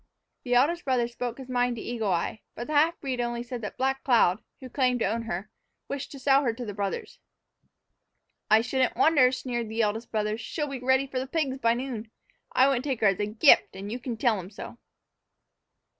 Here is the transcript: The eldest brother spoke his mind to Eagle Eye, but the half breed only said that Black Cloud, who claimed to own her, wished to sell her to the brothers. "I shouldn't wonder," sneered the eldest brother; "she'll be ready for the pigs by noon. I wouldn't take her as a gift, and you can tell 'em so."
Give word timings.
The 0.41 0.55
eldest 0.55 0.83
brother 0.83 1.07
spoke 1.07 1.37
his 1.37 1.47
mind 1.47 1.75
to 1.75 1.81
Eagle 1.83 2.09
Eye, 2.11 2.41
but 2.55 2.65
the 2.65 2.73
half 2.73 2.99
breed 2.99 3.21
only 3.21 3.43
said 3.43 3.61
that 3.61 3.77
Black 3.77 4.03
Cloud, 4.03 4.43
who 4.59 4.67
claimed 4.67 4.99
to 5.01 5.05
own 5.05 5.21
her, 5.25 5.51
wished 5.87 6.11
to 6.13 6.17
sell 6.17 6.41
her 6.41 6.53
to 6.53 6.65
the 6.65 6.73
brothers. 6.73 7.19
"I 8.49 8.61
shouldn't 8.61 8.95
wonder," 8.97 9.31
sneered 9.31 9.69
the 9.69 9.83
eldest 9.83 10.11
brother; 10.11 10.39
"she'll 10.39 10.65
be 10.69 10.79
ready 10.79 11.05
for 11.05 11.19
the 11.19 11.27
pigs 11.27 11.59
by 11.59 11.75
noon. 11.75 12.09
I 12.51 12.67
wouldn't 12.67 12.83
take 12.83 13.01
her 13.01 13.07
as 13.09 13.19
a 13.19 13.27
gift, 13.27 13.75
and 13.75 13.91
you 13.91 13.99
can 13.99 14.17
tell 14.17 14.39
'em 14.39 14.49
so." 14.49 14.79